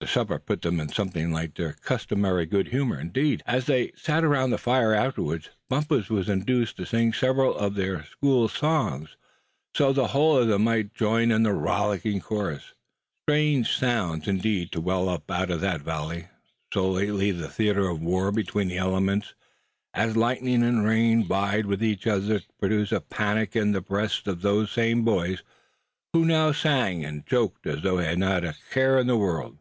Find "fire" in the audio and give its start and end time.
4.58-4.92